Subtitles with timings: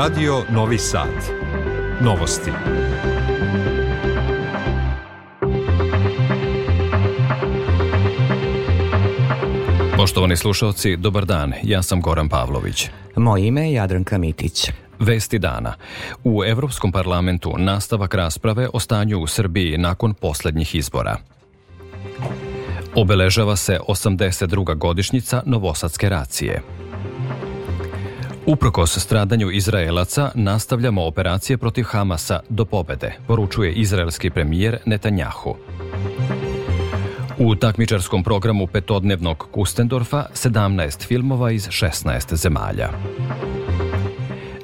[0.00, 1.08] Radio Novi Sad.
[2.00, 2.50] Novosti.
[9.96, 11.52] Poštovani slušalci, dobar dan.
[11.62, 12.88] Ja sam Goran Pavlović.
[13.16, 14.70] Moje ime je Jadranka Mitić.
[14.98, 15.74] Vesti dana.
[16.24, 21.16] U Evropskom parlamentu nastavak rasprave o stanju u Srbiji nakon poslednjih izbora.
[22.94, 24.78] Obeležava se 82.
[24.78, 26.62] godišnjica Novosadske racije.
[28.46, 35.54] Uprkos stradanju Izraelaca nastavljamo operacije protiv Hamasa do pobede, poručuje izraelski premijer Netanjahu.
[37.38, 42.90] U takmičarskom programu petodnevnog Kustendorfa 17 filmova iz 16 zemalja.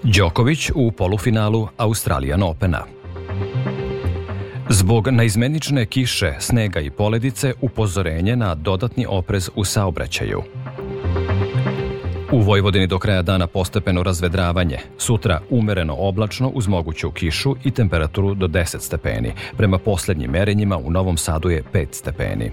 [0.03, 2.85] Đoković u polufinalu Australijan Opena.
[4.69, 10.43] Zbog naizmenične kiše, snega i poledice upozorenje na dodatni oprez u saobraćaju.
[12.33, 14.79] U Vojvodini do kraja dana postepeno razvedravanje.
[14.99, 19.33] Sutra umereno oblačno uz moguću kišu i temperaturu do 10 stepeni.
[19.57, 22.51] Prema poslednjim merenjima u Novom Sadu je 5 stepeni.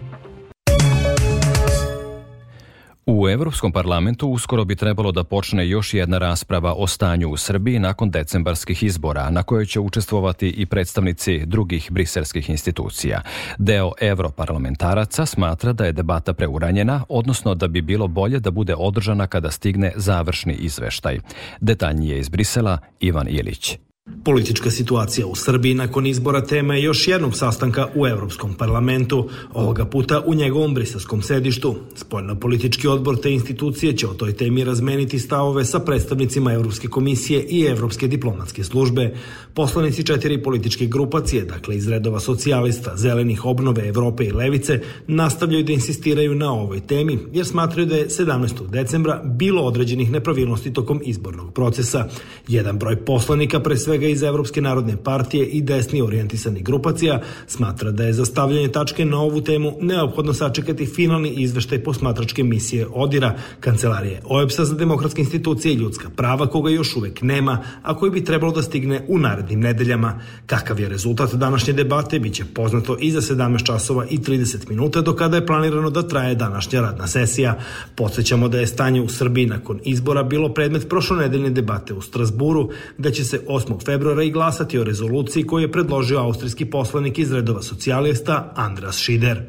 [3.05, 7.79] U Evropskom parlamentu uskoro bi trebalo da počne još jedna rasprava o stanju u Srbiji
[7.79, 13.21] nakon decembarskih izbora, na kojoj će učestvovati i predstavnici drugih briselskih institucija.
[13.57, 19.27] Deo evroparlamentaraca smatra da je debata preuranjena, odnosno da bi bilo bolje da bude održana
[19.27, 21.19] kada stigne završni izveštaj.
[21.61, 23.77] Detaljnije iz Brisela Ivan Ilić.
[24.23, 29.85] Politička situacija u Srbiji nakon izbora tema je još jednog sastanka u Evropskom parlamentu, ovoga
[29.85, 31.75] puta u njegovom briselskom sedištu.
[31.95, 37.61] Spoljno-politički odbor te institucije će o toj temi razmeniti stavove sa predstavnicima Evropske komisije i
[37.61, 39.15] Evropske diplomatske službe.
[39.53, 45.71] Poslanici četiri političke grupacije, dakle iz redova socijalista, zelenih obnove Evrope i Levice, nastavljaju da
[45.71, 48.69] insistiraju na ovoj temi, jer smatraju da je 17.
[48.69, 52.07] decembra bilo određenih nepravilnosti tokom izbornog procesa.
[52.47, 57.92] Jedan broj poslanika pre sve svega iz Evropske narodne partije i desni orijentisanih grupacija, smatra
[57.92, 63.36] da je za stavljanje tačke na ovu temu neophodno sačekati finalni izveštaj posmatračke misije ODIRA,
[63.59, 68.23] kancelarije OEPS-a za demokratske institucije i ljudska prava, koga još uvek nema, a koji bi
[68.23, 70.20] trebalo da stigne u narednim nedeljama.
[70.45, 75.14] Kakav je rezultat današnje debate, biće poznato i za 17 časova i 30 minuta, do
[75.15, 77.60] kada je planirano da traje današnja radna sesija.
[77.95, 83.11] Podsećamo da je stanje u Srbiji nakon izbora bilo predmet prošlonedeljne debate u Strasburu, gde
[83.11, 87.61] će se 8 februara i glasati o rezoluciji koju je predložio austrijski poslanik iz redova
[87.61, 89.42] socijalista Andras Šider.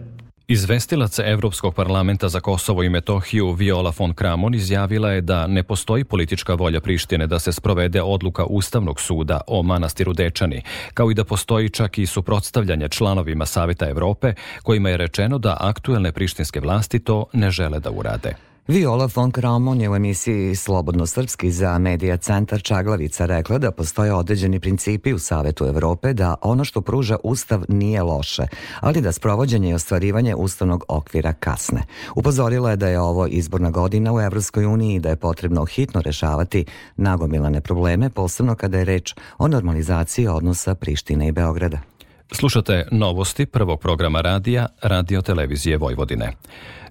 [0.49, 6.05] Izvestilac Evropskog parlamenta za Kosovo i Metohiju Viola von Kramon izjavila je da ne postoji
[6.05, 10.63] politička volja Prištine da se sprovede odluka Ustavnog suda o manastiru Dečani,
[10.95, 16.13] kao i da postoji čak i suprotstavljanje članovima Saveta Evrope, kojima je rečeno da aktuelne
[16.13, 18.35] prištinske vlasti to ne žele da urade.
[18.69, 24.13] Viola von Kramon je u emisiji Slobodno srpski za Medija centar Čaglavica rekla da postoje
[24.13, 28.43] određeni principi u Savetu Evrope da ono što pruža Ustav nije loše,
[28.81, 31.83] ali da sprovođenje i ostvarivanje ustavnog okvira kasne.
[32.15, 36.01] Upozorila je da je ovo izborna godina u Evropskoj uniji i da je potrebno hitno
[36.01, 36.65] rešavati
[36.97, 41.94] nagomilane probleme, posebno kada je reč o normalizaciji odnosa Prištine i Beograda.
[42.33, 46.33] Slušate novosti prvog programa radija Radio Televizije Vojvodine.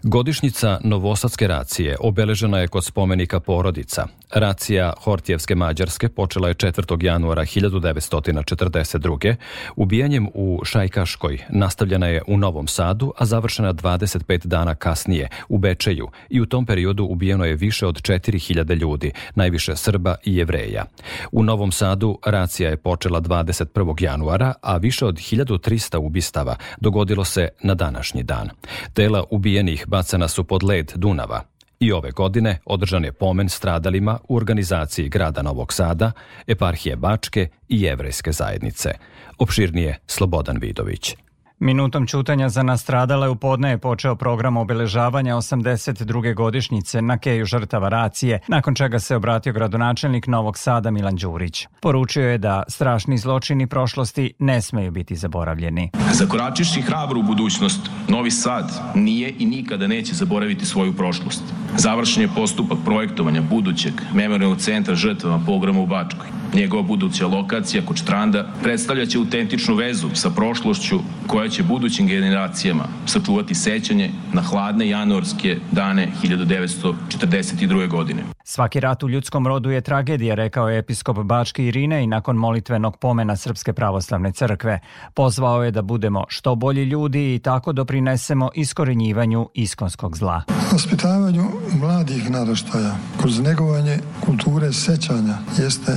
[0.05, 4.07] Godišnjica Novosadske racije obeležena je kod spomenika porodica.
[4.33, 7.03] Racija Hortijevske Mađarske počela je 4.
[7.03, 9.35] januara 1942.
[9.75, 16.07] Ubijanjem u Šajkaškoj nastavljena je u Novom Sadu, a završena 25 dana kasnije u Bečeju
[16.29, 20.85] i u tom periodu ubijeno je više od 4000 ljudi, najviše Srba i Jevreja.
[21.31, 24.03] U Novom Sadu racija je počela 21.
[24.03, 28.49] januara, a više od 1300 ubistava dogodilo se na današnji dan.
[28.93, 31.41] Tela ubijenih bacana su pod led Dunava.
[31.79, 36.11] I ove godine održan je pomen stradalima u organizaciji grada Novog Sada,
[36.47, 38.89] eparhije Bačke i jevrejske zajednice.
[39.37, 41.15] Opširnije Slobodan Vidović.
[41.59, 46.33] Minutom čutanja za nastradale u podne je počeo program obeležavanja 82.
[46.33, 51.67] godišnjice na keju žrtava racije, nakon čega se obratio gradonačelnik Novog Sada Milan Đurić.
[51.81, 55.89] Poručio je da strašni zločini prošlosti ne smeju biti zaboravljeni.
[56.13, 61.43] Zakoračiši hrabro u budućnost, Novi Sad nije i nikada neće zaboraviti svoju prošlost.
[61.77, 66.42] Završen je postupak projektovanja budućeg memorialnog centra žrtvama pogroma u Bačkoj.
[66.53, 73.55] Njegova buduća lokacija kod Štranda predstavljaće autentičnu vezu sa prošlošću koja će budućim generacijama sačuvati
[73.55, 77.89] sećanje na hladne januarske dane 1942.
[77.89, 78.23] godine.
[78.43, 82.97] Svaki rat u ljudskom rodu je tragedija, rekao je episkop Bački Irine i nakon molitvenog
[82.97, 84.79] pomena Srpske pravoslavne crkve.
[85.13, 90.41] Pozvao je da budemo što bolji ljudi i tako doprinesemo iskorenjivanju iskonskog zla.
[90.71, 91.43] Vaspitavanju
[91.79, 95.91] mladih naraštaja kroz negovanje kulture sećanja jeste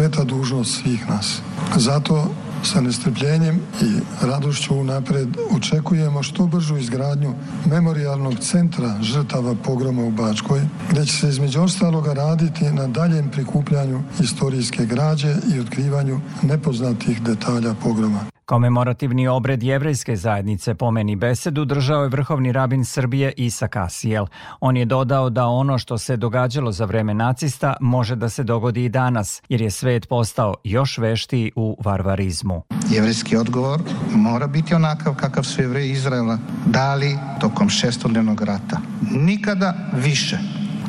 [0.00, 1.42] sveta dužnost svih nas.
[1.76, 2.30] Zato
[2.62, 7.34] sa nestrpljenjem i radošću unapred očekujemo što bržu izgradnju
[7.66, 10.60] memorialnog centra žrtava pogroma u Bačkoj,
[10.90, 17.74] gde će se između ostaloga raditi na daljem prikupljanju istorijske građe i otkrivanju nepoznatih detalja
[17.82, 18.39] pogroma.
[18.50, 24.26] Komemorativni obred jevrejske zajednice pomeni besedu držao je vrhovni rabin Srbije Isa Kasijel.
[24.60, 28.84] On je dodao da ono što se događalo za vreme nacista može da se dogodi
[28.84, 32.62] i danas, jer je svet postao još veštiji u varvarizmu.
[32.88, 33.80] Jevrejski odgovor
[34.14, 38.80] mora biti onakav kakav su jevreji Izraela dali tokom šestodnevnog rata.
[39.10, 40.38] Nikada više.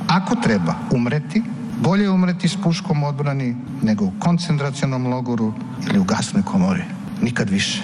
[0.08, 1.44] Ako treba umreti,
[1.82, 5.54] bolje umreti s puškom odbrani nego u koncentracionom logoru
[5.90, 7.82] ili u gasnoj komori nikad više.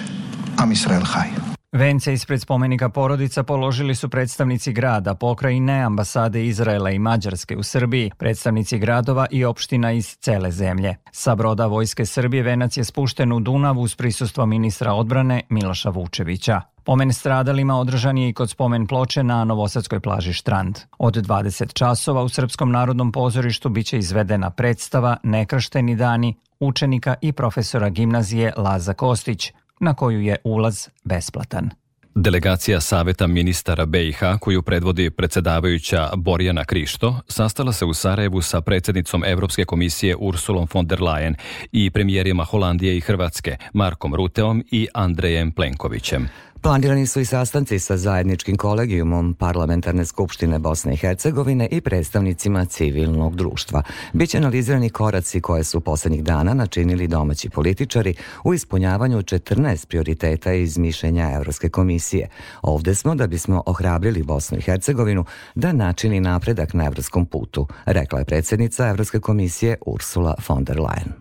[0.56, 1.28] Am Israel Haj.
[1.72, 8.10] Vence ispred spomenika porodica položili su predstavnici grada, pokrajine, ambasade Izraela i Mađarske u Srbiji,
[8.18, 10.96] predstavnici gradova i opština iz cele zemlje.
[11.12, 16.60] Sa broda Vojske Srbije venac je spušten u Dunav uz prisustvo ministra odbrane Miloša Vučevića.
[16.84, 20.78] Pomen stradalima održan je i kod spomen ploče na Novosadskoj plaži Štrand.
[20.98, 27.88] Od 20 časova u Srpskom narodnom pozorištu biće izvedena predstava Nekršteni dani učenika i profesora
[27.88, 31.70] gimnazije Laza Kostić, na koju je ulaz besplatan.
[32.14, 39.24] Delegacija Saveta ministara BiH, koju predvodi predsedavajuća Borjana Krišto, sastala se u Sarajevu sa predsednicom
[39.24, 41.34] Evropske komisije Ursulom von der Leyen
[41.72, 46.28] i premijerima Holandije i Hrvatske, Markom Ruteom i Andrejem Plenkovićem.
[46.62, 53.36] Planirani su i sastanci sa zajedničkim kolegijumom Parlamentarne skupštine Bosne i Hercegovine i predstavnicima civilnog
[53.36, 53.82] društva.
[54.12, 58.14] Biće analizirani koraci koje su poslednjih dana načinili domaći političari
[58.44, 62.28] u ispunjavanju 14 prioriteta iz mišljenja Evropske komisije.
[62.62, 68.18] Ovde smo da bismo ohrabrili Bosnu i Hercegovinu da načini napredak na evropskom putu, rekla
[68.18, 71.12] je predsednica Evropske komisije Ursula von der Leyen.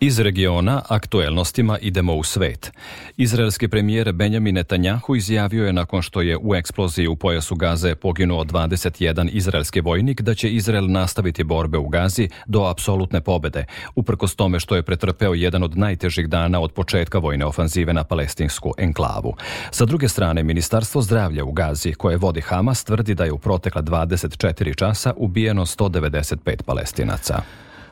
[0.00, 2.72] Iz regiona aktuelnostima idemo u svet.
[3.16, 8.44] Izraelski premijer Benjamin Netanjahu izjavio je nakon što je u eksploziji u pojasu Gaze poginuo
[8.44, 13.64] 21 izraelski vojnik da će Izrael nastaviti borbe u Gazi do apsolutne pobede,
[13.94, 18.72] uprkos tome što je pretrpeo jedan od najtežih dana od početka vojne ofanzive na palestinsku
[18.78, 19.34] enklavu.
[19.70, 23.82] Sa druge strane, Ministarstvo zdravlja u Gazi, koje vodi Hamas, tvrdi da je u protekla
[23.82, 27.42] 24 časa ubijeno 195 palestinaca.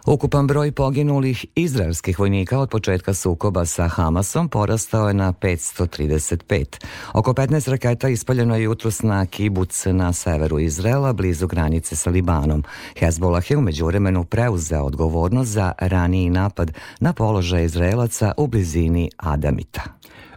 [0.06, 6.64] Ukupan broj poginulih izraelskih vojnika od početka sukoba sa Hamasom porastao je na 535.
[7.12, 12.64] Oko 15 raketa ispaljeno je jutros na kibuc na severu Izraela, blizu granice sa Libanom.
[12.98, 19.82] Hezbollah je umeđu vremenu preuzeo odgovornost za raniji napad na položaj Izraelaca u blizini Adamita.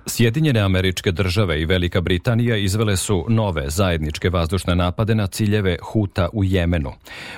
[0.10, 6.30] Sjedinjene američke države i Velika Britanija izvele su nove zajedničke vazdušne napade na ciljeve Huta
[6.34, 6.92] u Jemenu.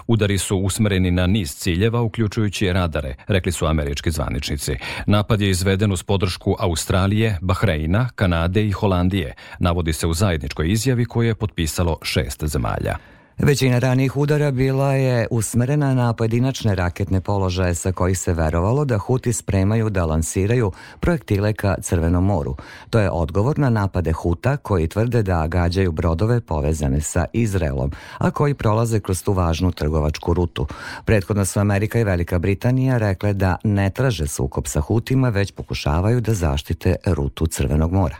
[0.07, 4.75] Udari su usmereni na niz ciljeva, uključujući radare, rekli su američki zvaničnici.
[5.05, 11.05] Napad je izveden uz podršku Australije, Bahreina, Kanade i Holandije, navodi se u zajedničkoj izjavi
[11.05, 12.97] koju je potpisalo šest zemalja.
[13.43, 18.97] Većina ranijih udara bila je usmerena na pojedinačne raketne položaje sa kojih se verovalo da
[18.97, 22.55] Huti spremaju da lansiraju projektile ka Crvenom moru.
[22.89, 28.31] To je odgovor na napade Huta koji tvrde da gađaju brodove povezane sa Izraelom, a
[28.31, 30.67] koji prolaze kroz tu važnu trgovačku rutu.
[31.05, 36.21] Prethodno su Amerika i Velika Britanija rekle da ne traže sukob sa Hutima, već pokušavaju
[36.21, 38.17] da zaštite rutu Crvenog mora.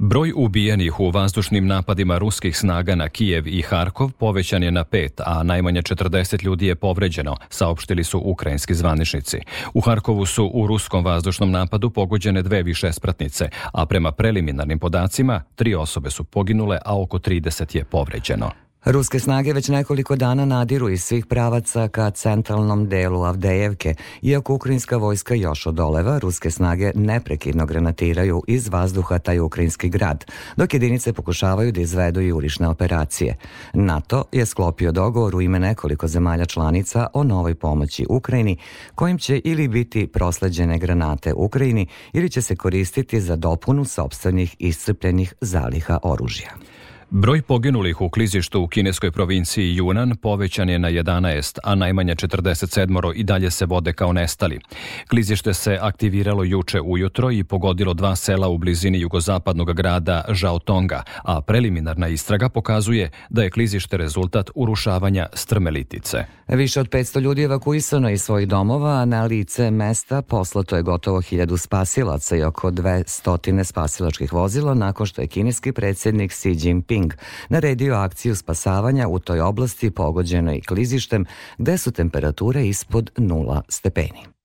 [0.00, 5.20] Broj ubijenih u vazdušnim napadima ruskih snaga na Kijev i Harkov povećan je na pet,
[5.26, 9.38] a najmanje 40 ljudi je povređeno, saopštili su ukrajinski zvaničnici.
[9.74, 15.42] U Harkovu su u ruskom vazdušnom napadu pogođene dve više spratnice, a prema preliminarnim podacima
[15.54, 18.67] tri osobe su poginule, a oko 30 je povređeno.
[18.90, 23.94] Ruske snage već nekoliko dana nadiru iz svih pravaca ka centralnom delu Avdejevke.
[24.22, 30.24] Iako ukrajinska vojska još odoleva, ruske snage neprekidno granatiraju iz vazduha taj ukrajinski grad,
[30.56, 33.36] dok jedinice pokušavaju da izvedu jurišne operacije.
[33.72, 38.56] NATO je sklopio dogovor u ime nekoliko zemalja članica o novoj pomoći Ukrajini,
[38.94, 45.34] kojim će ili biti prosleđene granate Ukrajini ili će se koristiti za dopunu sobstvenih iscrpljenih
[45.40, 46.77] zaliha oružja.
[47.10, 53.12] Broj poginulih u klizištu u kineskoj provinciji Yunan povećan je na 11, a najmanje 47
[53.14, 54.60] i dalje se vode kao nestali.
[55.10, 61.40] Klizište se aktiviralo juče ujutro i pogodilo dva sela u blizini jugozapadnog grada Žaotonga, a
[61.40, 66.24] preliminarna istraga pokazuje da je klizište rezultat urušavanja strmelitice.
[66.48, 71.20] Više od 500 ljudi evakuisano iz svojih domova, a na lice mesta poslato je gotovo
[71.20, 77.12] hiljadu spasilaca i oko 200 spasilačkih vozila nakon što je kineski predsjednik Xi Jinping King
[77.48, 81.24] naredio akciju spasavanja u toj oblasti pogođenoj klizištem
[81.58, 84.37] gde su temperature ispod nula stepeni.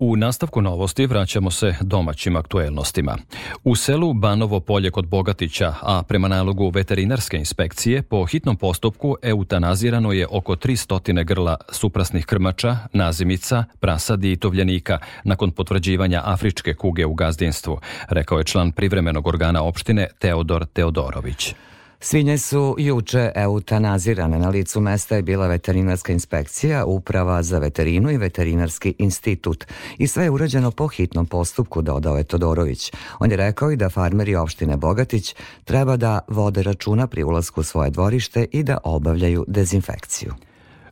[0.00, 3.16] U nastavku novosti vraćamo se domaćim aktuelnostima.
[3.64, 10.12] U selu Banovo polje kod Bogatića, a prema nalogu veterinarske inspekcije, po hitnom postupku eutanazirano
[10.12, 17.14] je oko 300 grla suprasnih krmača, nazimica, prasadi i tovljenika nakon potvrđivanja afričke kuge u
[17.14, 21.54] gazdinstvu, rekao je član privremenog organa opštine Teodor Teodorović.
[22.00, 24.38] Svinje su juče eutanazirane.
[24.38, 29.64] Na licu mesta je bila veterinarska inspekcija, uprava za veterinu i veterinarski institut.
[29.98, 32.92] I sve je urađeno po hitnom postupku, dodao je Todorović.
[33.18, 37.64] On je rekao i da farmeri opštine Bogatić treba da vode računa pri ulasku u
[37.64, 40.47] svoje dvorište i da obavljaju dezinfekciju.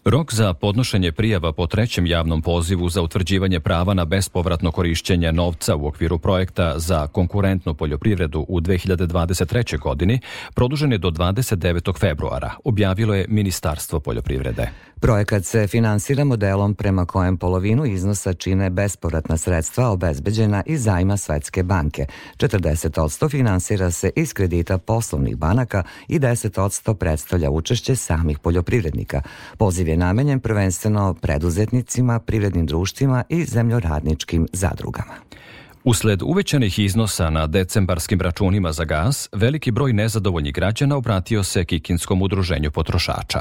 [0.07, 5.77] Rok za podnošenje prijava po trećem javnom pozivu za utvrđivanje prava na bespovratno korišćenje novca
[5.77, 9.79] u okviru projekta za konkurentnu poljoprivredu u 2023.
[9.79, 10.21] godini
[10.55, 11.99] produžen je do 29.
[11.99, 14.71] februara, objavilo je Ministarstvo poljoprivrede.
[15.01, 21.63] Projekat se finansira modelom prema kojem polovinu iznosa čine bespovratna sredstva obezbeđena iz zajma Svetske
[21.63, 22.07] banke.
[22.37, 29.23] 40% finansira se iz kredita poslovnih banaka i 10% predstavlja učešće samih poljoprivrednika.
[29.59, 35.15] Poziv je namenjen prvenstveno preduzetnicima, privrednim društvima i zemljoradničkim zadrugama.
[35.87, 42.23] Usled uvećanih iznosa na decembarskim računima za gas, veliki broj nezadovoljnih građana obratio se Kikinskom
[42.23, 43.41] udruženju potrošača.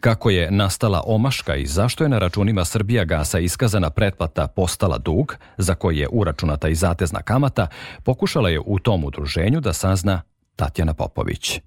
[0.00, 5.36] Kako je nastala omaška i zašto je na računima Srbija gasa iskazana pretplata postala dug,
[5.58, 7.66] za koji je uračunata i zatezna kamata,
[8.04, 10.22] pokušala je u tom udruženju da sazna
[10.56, 11.60] Tatjana Popović.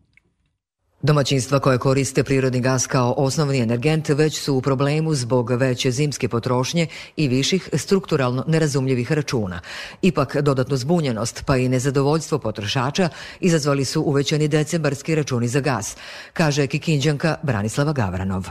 [1.05, 6.29] Domaćinstva koje koriste prirodni gas kao osnovni energent već su u problemu zbog veće zimske
[6.29, 9.59] potrošnje i viših strukturalno nerazumljivih računa.
[10.01, 15.95] Ipak dodatnu zbunjenost pa i nezadovoljstvo potrošača izazvali su uvećani decembarski računi za gas,
[16.33, 18.47] kaže Kikinđanka Branislava Gavranov.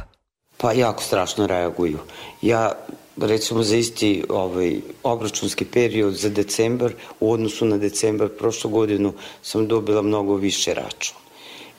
[0.57, 1.99] Pa jako strašno reaguju.
[2.43, 2.73] Ja
[3.17, 9.69] recimo za isti ovaj, obračunski period za decembar u odnosu na decembar prošlu godinu sam
[9.69, 11.22] dobila mnogo više računa.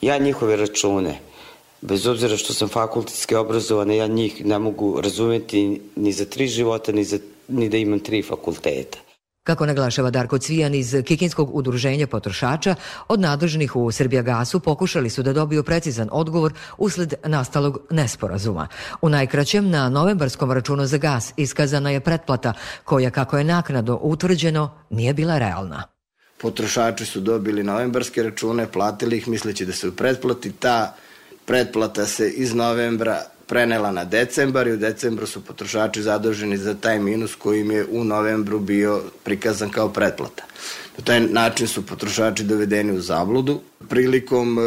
[0.02, 1.18] Ja njihove račune,
[1.80, 6.92] bez obzira što sam fakultetski obrazovana, ja njih ne mogu razumeti ni za tri života,
[6.92, 8.98] ni, za, ni da imam tri fakulteta.
[9.44, 12.74] Kako naglašava Darko Cvijan iz Kikinskog udruženja potrošača,
[13.08, 18.68] od nadležnih u Srbijagasu pokušali su da dobiju precizan odgovor usled nastalog nesporazuma.
[19.02, 22.52] U najkraćem, na novembarskom računu za gas iskazana je pretplata
[22.84, 25.93] koja, kako je naknado utvrđeno, nije bila realna.
[26.38, 30.52] Potrošači su dobili novembarske račune, platili ih misleći da se u pretplati.
[30.52, 30.96] Ta
[31.44, 36.98] pretplata se iz novembra prenela na decembar i u decembru su potrošači zaduženi za taj
[36.98, 40.44] minus koji im je u novembru bio prikazan kao pretplata.
[40.98, 43.60] Na taj način su potrošači dovedeni u zabludu.
[43.88, 44.62] Prilikom e,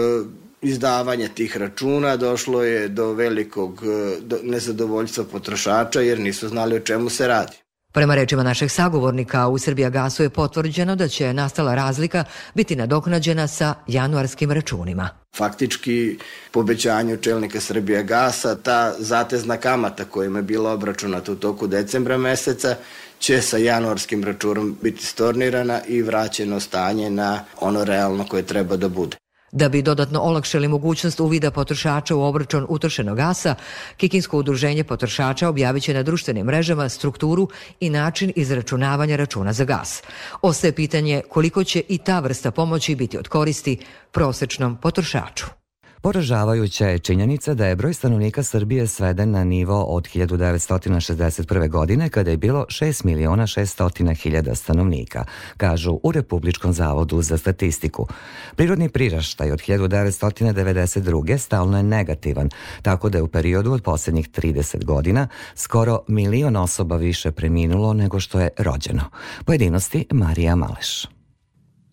[0.61, 7.09] izdavanja tih računa došlo je do velikog e, nezadovoljstva potrošača jer nisu znali o čemu
[7.09, 7.57] se radi.
[7.97, 12.23] Prema rečima našeg sagovornika, u Srbija gasu je potvrđeno da će nastala razlika
[12.55, 15.09] biti nadoknađena sa januarskim računima.
[15.37, 16.17] Faktički,
[16.51, 22.17] po obećanju čelnika Srbija gasa, ta zatezna kamata kojima je bila obračunata u toku decembra
[22.17, 22.75] meseca
[23.19, 28.89] će sa januarskim računom biti stornirana i vraćeno stanje na ono realno koje treba da
[28.89, 29.17] bude.
[29.51, 33.55] Da bi dodatno olakšali mogućnost uvida potrošača u obračun utrošenog gasa,
[33.97, 37.49] Kikinsko udruženje potrošača objavit će na društvenim mrežama strukturu
[37.79, 40.03] i način izračunavanja računa za gas.
[40.41, 43.77] Ostaje pitanje koliko će i ta vrsta pomoći biti od koristi
[44.11, 45.45] prosečnom potrošaču.
[46.01, 51.69] Poražavajuća je činjenica da je broj stanovnika Srbije sveden na nivo od 1961.
[51.69, 55.25] godine kada je bilo 6 miliona 600 hiljada stanovnika,
[55.57, 58.07] kažu u Republičkom zavodu za statistiku.
[58.55, 61.37] Prirodni priraštaj od 1992.
[61.37, 62.49] stalno je negativan,
[62.81, 68.19] tako da je u periodu od poslednjih 30 godina skoro milion osoba više preminulo nego
[68.19, 69.03] što je rođeno.
[69.45, 71.16] Pojedinosti Marija Maleš.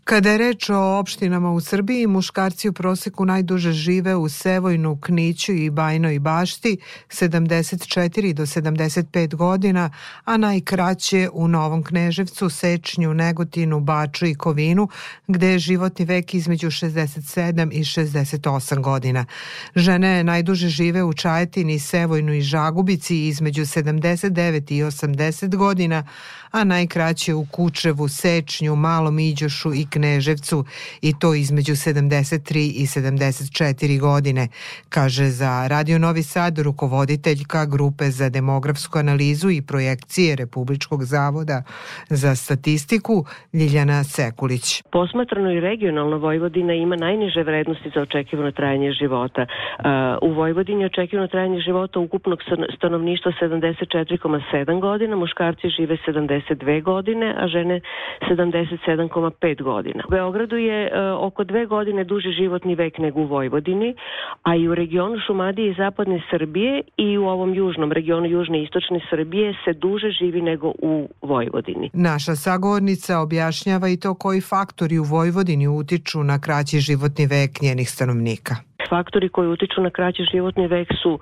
[0.05, 5.53] Kada je reč o opštinama u Srbiji, muškarci u proseku najduže žive u Sevojnu, Kniću
[5.53, 6.77] i Bajnoj bašti
[7.09, 9.91] 74 do 75 godina,
[10.25, 14.89] a najkraće u Novom Kneževcu, Sečnju, Negotinu, Baču i Kovinu,
[15.27, 19.25] gde je životni vek između 67 i 68 godina.
[19.75, 26.05] Žene najduže žive u Čajetini, Sevojnu i Žagubici između 79 i 80 godina,
[26.59, 30.65] a najkraće u Kučevu, Sečnju, Malom Iđošu i Kneževcu
[31.03, 34.49] i to između 73 i 74 godine,
[34.89, 41.63] kaže za Radio Novi Sad rukovoditeljka Grupe za demografsku analizu i projekcije Republičkog zavoda
[42.09, 44.83] za statistiku Ljiljana Sekulić.
[44.91, 49.47] Posmatrano i regionalno Vojvodina ima najniže vrednosti za očekivano trajanje života.
[50.23, 52.39] U Vojvodini očekivano trajanje života ukupnog
[52.77, 57.81] stanovništva 74,7 godina, muškarci žive 70 72 godine, a žene
[58.31, 60.03] 77,5 godina.
[60.09, 63.95] U Beogradu je e, oko dve godine duži životni vek nego u Vojvodini,
[64.43, 68.65] a i u regionu Šumadije i zapadne Srbije i u ovom južnom regionu južne i
[68.65, 71.91] istočne Srbije se duže živi nego u Vojvodini.
[71.93, 77.91] Naša sagovornica objašnjava i to koji faktori u Vojvodini utiču na kraći životni vek njenih
[77.91, 78.55] stanovnika.
[78.89, 81.21] Faktori koji utiču na kraći životni vek su uh,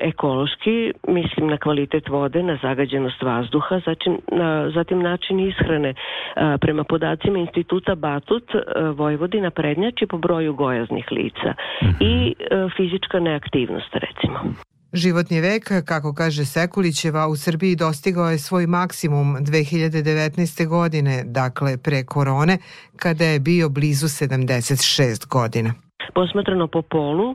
[0.00, 5.90] ekološki, mislim na kvalitet vode, na zagađenost vazduha, zatim, uh, zatim način ishrane.
[5.90, 8.60] Uh, prema podacima instituta Batut, uh,
[8.98, 11.50] Vojvodina prednjači po broju gojaznih lica
[11.82, 11.96] mm -hmm.
[12.00, 12.34] i
[12.76, 14.54] fizička neaktivnost, recimo.
[14.92, 20.66] Životni vek, kako kaže Sekulićeva, u Srbiji dostigao je svoj maksimum 2019.
[20.68, 22.58] godine, dakle pre korone,
[22.96, 25.87] kada je bio blizu 76 godina.
[26.14, 27.34] Posmatrano po polu,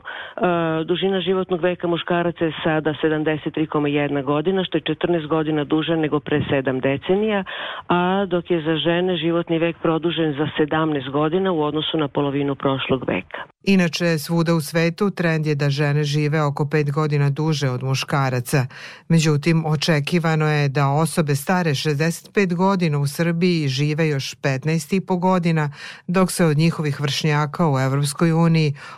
[0.84, 6.40] dužina životnog veka muškaraca je sada 73,1 godina, što je 14 godina duže nego pre
[6.50, 7.44] 7 decenija,
[7.88, 12.54] a dok je za žene životni vek produžen za 17 godina u odnosu na polovinu
[12.54, 13.40] prošlog veka.
[13.64, 18.66] Inače, svuda u svetu trend je da žene žive oko 5 godina duže od muškaraca.
[19.08, 25.70] Međutim, očekivano je da osobe stare 65 godina u Srbiji žive još 15,5 godina,
[26.06, 28.53] dok se od njihovih vršnjaka u Evropskoj uniji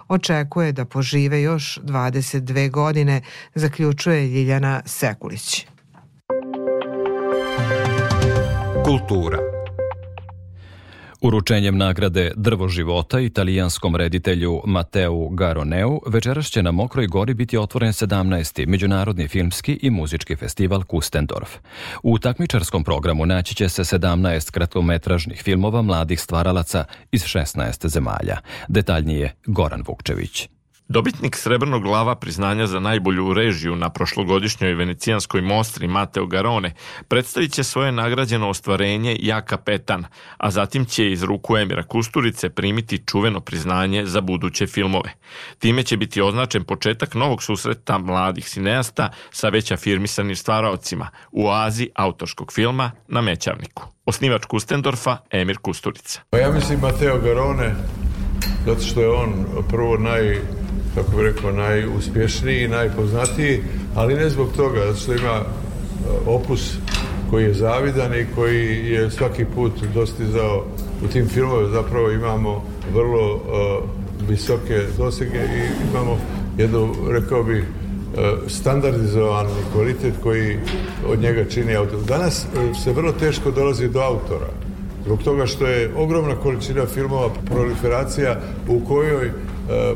[0.08, 3.20] očekuje da požive još 22 godine,
[3.54, 5.66] zaključuje Ljiljana Sekulić.
[8.84, 9.55] Kultura
[11.20, 17.92] Uručenjem nagrade Drvo života italijanskom reditelju Mateu Garoneu večeras će na Mokroj gori biti otvoren
[17.92, 18.66] 17.
[18.66, 21.50] Međunarodni filmski i muzički festival Kustendorf.
[22.02, 28.36] U takmičarskom programu naći će se 17 kratkometražnih filmova mladih stvaralaca iz 16 zemalja.
[28.68, 30.55] Detaljnije Goran Vukčević.
[30.88, 36.74] Dobitnik Srebrnog glava priznanja za najbolju režiju na prošlogodišnjoj venecijanskoj mostri Mateo Garone
[37.08, 40.04] predstavit će svoje nagrađeno ostvarenje Ja kapetan,
[40.36, 45.12] a zatim će iz ruku Emira Kusturice primiti čuveno priznanje za buduće filmove.
[45.58, 51.88] Time će biti označen početak novog susreta mladih sineasta sa već afirmisanim stvaraocima u oazi
[51.94, 53.86] autorskog filma na Mećavniku.
[54.04, 56.20] Osnivač Kustendorfa Emir Kusturica.
[56.30, 57.74] Pa ja mislim Mateo Garone
[58.66, 60.40] zato što je on prvo naj
[60.96, 63.62] kako bih rekao, najuspješniji najpoznatiji,
[63.94, 65.44] ali ne zbog toga, zato što ima e,
[66.26, 66.74] opus
[67.30, 70.64] koji je zavidan i koji je svaki put dostizao
[71.04, 73.40] u tim filmovima zapravo imamo vrlo uh,
[74.28, 76.18] visoke dosege i imamo
[76.58, 80.58] jednu, rekao bih, uh, standardizovan kvalitet koji
[81.08, 82.00] od njega čini autor.
[82.08, 82.46] Danas
[82.84, 84.48] se vrlo teško dolazi do autora
[85.04, 89.30] zbog toga što je ogromna količina filmova, proliferacija u kojoj E,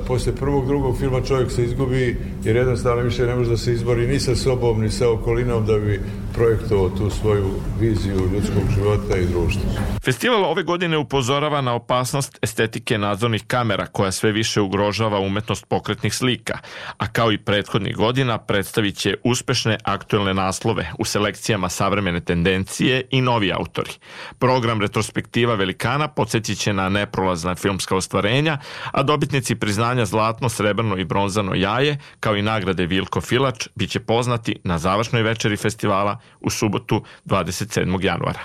[0.07, 4.07] posle prvog, drugog filma čovjek se izgubi jer jednostavno više ne može da se izbori
[4.07, 6.01] ni sa sobom ni sa okolinom da bi
[6.41, 7.51] projektovao tu svoju
[7.81, 9.63] viziju ljudskog života i društva.
[10.05, 16.15] Festival ove godine upozorava na opasnost estetike nadzornih kamera koja sve više ugrožava umetnost pokretnih
[16.15, 16.59] slika,
[16.99, 23.21] a kao i prethodnih godina predstavit će uspešne aktuelne naslove u selekcijama savremene tendencije i
[23.21, 23.91] novi autori.
[24.39, 28.59] Program retrospektiva velikana podsjetit će na neprolazna filmska ostvarenja,
[28.93, 34.57] a dobitnici priznanja zlatno, srebrno i bronzano jaje, kao i nagrade Vilko Filač, biće poznati
[34.65, 38.05] na završnoj večeri festivala u subotu 27.
[38.05, 38.41] januara.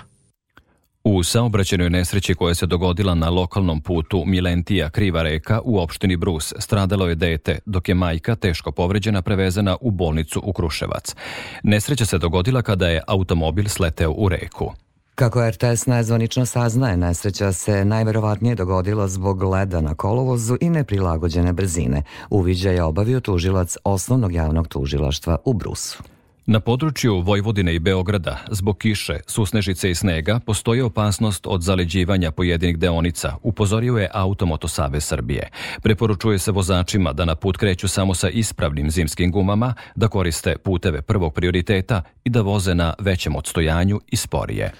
[1.08, 6.52] U saobraćenoj nesreći koja se dogodila na lokalnom putu Milentija Kriva reka u opštini Brus
[6.58, 11.14] stradalo je dete, dok je majka teško povređena prevezena u bolnicu u Kruševac.
[11.62, 14.72] Nesreća se dogodila kada je automobil sleteo u reku.
[15.14, 22.02] Kako RTS nezvanično saznaje, nesreća se najverovatnije dogodila zbog leda na kolovozu i neprilagođene brzine.
[22.30, 26.02] Uviđaj je obavio tužilac osnovnog javnog tužilaštva u Brusu.
[26.48, 32.78] Na području Vojvodine i Beograda, zbog kiše, susnežice i snega, postoji opasnost od zaleđivanja pojedinih
[32.78, 35.50] deonica, upozorio je Automoto Save Srbije.
[35.82, 41.02] Preporučuje se vozačima da na put kreću samo sa ispravnim zimskim gumama, da koriste puteve
[41.02, 44.72] prvog prioriteta i da voze na većem odstojanju i sporije.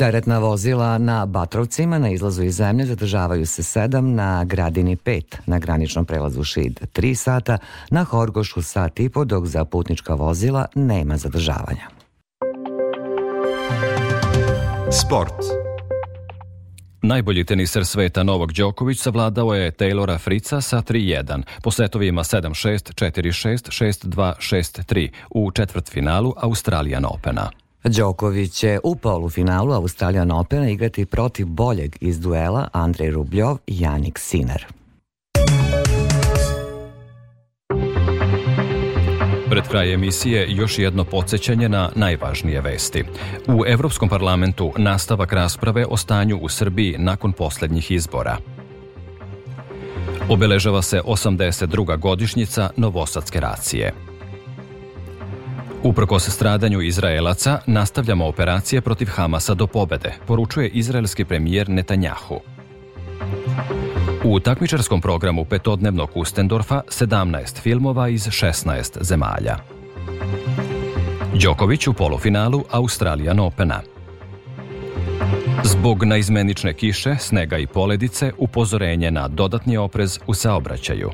[0.00, 5.58] Teretna vozila na Batrovcima na izlazu iz zemlje zadržavaju se 7, na Gradini 5, na
[5.58, 7.58] graničnom prelazu Šid 3 sata,
[7.90, 11.88] na Horgošu sat i po, dok za putnička vozila nema zadržavanja.
[14.90, 15.34] Sport.
[17.02, 24.08] Najbolji teniser sveta Novak Đoković savladao je Taylora Frica sa 3-1 po setovima 7-6, 4-6,
[24.08, 27.50] 6-2, 6-3 u četvrtfinalu Australijan Opena.
[27.84, 34.18] Đoković će u polufinalu Australijan Opena igrati protiv boljeg iz duela Andrej Rubljov i Janik
[34.18, 34.66] Siner.
[39.50, 43.04] Pred kraj emisije još jedno podsjećanje na najvažnije vesti.
[43.48, 48.36] U Evropskom parlamentu nastavak rasprave o stanju u Srbiji nakon poslednjih izbora.
[50.28, 51.98] Obeležava se 82.
[51.98, 54.09] godišnjica Novosadske racije.
[55.82, 62.40] Uprkos stradanju Izraelaca, nastavljamo operacije protiv Hamasa do pobede, poručuje izraelski premijer Netanjahu.
[64.24, 69.56] U takmičarskom programu petodnevnog Ustendorfa 17 filmova iz 16 zemalja.
[71.42, 73.80] Đoković u polufinalu Australijan Opena.
[75.64, 81.10] Zbog naizmenične kiše, snega i poledice, upozorenje na dodatni oprez u saobraćaju.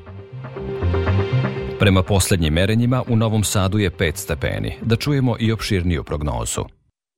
[1.79, 4.73] Prema poslednjim merenjima u Novom Sadu je 5 stepeni.
[4.83, 6.61] Da čujemo i opširniju prognozu.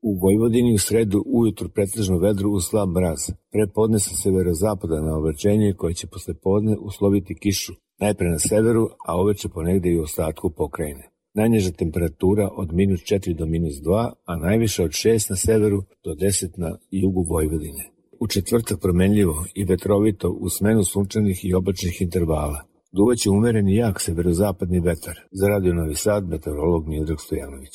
[0.02, 3.18] U Vojvodini u sredu ujutru pretežno vedru u slab mraz.
[3.52, 7.72] Pre podne sa severozapada na oblačenje koje će posle podne usloviti kišu.
[8.00, 11.10] Najpre na severu, a oveče ponegde i u ostatku pokrajine.
[11.34, 16.10] Najniža temperatura od minus 4 do minus 2, a najviša od 6 na severu do
[16.10, 17.84] 10 na jugu Vojvodine.
[18.20, 22.68] U četvrtak promenljivo i vetrovito u smenu sunčanih i oblačnih intervala.
[22.92, 25.14] Duvaće umereni jak severozapadni vetar.
[25.30, 27.72] Za Radio Novi Sad, meteorolog Miodrag Stojanović.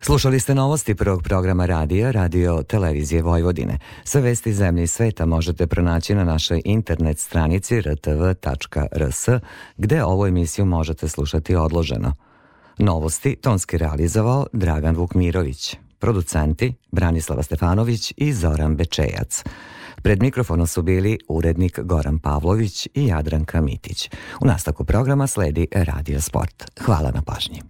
[0.00, 3.78] Slušali ste novosti prvog programa radija, radio televizije Vojvodine.
[4.04, 9.28] Sve vesti zemlje i sveta možete pronaći na našoj internet stranici rtv.rs,
[9.76, 12.14] gde ovu emisiju možete slušati odloženo.
[12.78, 15.76] Novosti tonski realizovao Dragan Vukmirović.
[15.98, 19.44] Producenti Branislava Stefanović i Zoran Bečejac.
[20.08, 24.10] Pred mikrofonom su bili urednik Goran Pavlović i Jadranka Mitić.
[24.40, 26.64] U nastavku programa sledi Radio Sport.
[26.80, 27.62] Hvala na pažnji.